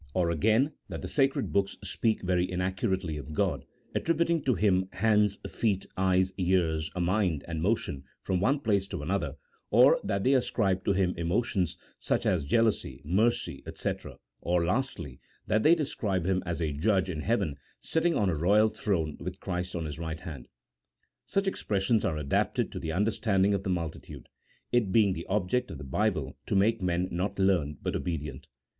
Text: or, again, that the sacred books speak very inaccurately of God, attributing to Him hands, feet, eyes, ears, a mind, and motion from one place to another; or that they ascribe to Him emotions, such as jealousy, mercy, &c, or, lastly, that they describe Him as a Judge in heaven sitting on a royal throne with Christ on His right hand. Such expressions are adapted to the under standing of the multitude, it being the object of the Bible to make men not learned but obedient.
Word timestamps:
or, 0.15 0.31
again, 0.31 0.73
that 0.89 1.03
the 1.03 1.07
sacred 1.07 1.53
books 1.53 1.77
speak 1.83 2.23
very 2.23 2.49
inaccurately 2.51 3.17
of 3.17 3.35
God, 3.35 3.65
attributing 3.93 4.41
to 4.45 4.55
Him 4.55 4.89
hands, 4.93 5.37
feet, 5.47 5.85
eyes, 5.95 6.33
ears, 6.39 6.89
a 6.95 6.99
mind, 6.99 7.45
and 7.47 7.61
motion 7.61 8.03
from 8.23 8.39
one 8.39 8.61
place 8.61 8.87
to 8.87 9.03
another; 9.03 9.35
or 9.69 9.99
that 10.03 10.23
they 10.23 10.33
ascribe 10.33 10.83
to 10.85 10.93
Him 10.93 11.13
emotions, 11.17 11.77
such 11.99 12.25
as 12.25 12.45
jealousy, 12.45 13.03
mercy, 13.05 13.63
&c, 13.75 13.93
or, 14.39 14.65
lastly, 14.65 15.19
that 15.45 15.61
they 15.61 15.75
describe 15.75 16.25
Him 16.25 16.41
as 16.47 16.63
a 16.63 16.71
Judge 16.73 17.07
in 17.07 17.19
heaven 17.19 17.57
sitting 17.79 18.15
on 18.15 18.27
a 18.27 18.33
royal 18.35 18.69
throne 18.69 19.17
with 19.19 19.39
Christ 19.39 19.75
on 19.75 19.85
His 19.85 19.99
right 19.99 20.21
hand. 20.21 20.47
Such 21.27 21.45
expressions 21.45 22.03
are 22.03 22.17
adapted 22.17 22.71
to 22.71 22.79
the 22.79 22.91
under 22.91 23.11
standing 23.11 23.53
of 23.53 23.61
the 23.61 23.69
multitude, 23.69 24.29
it 24.71 24.91
being 24.91 25.13
the 25.13 25.27
object 25.27 25.69
of 25.69 25.77
the 25.77 25.83
Bible 25.83 26.35
to 26.47 26.55
make 26.55 26.81
men 26.81 27.07
not 27.11 27.37
learned 27.37 27.83
but 27.83 27.95
obedient. 27.95 28.47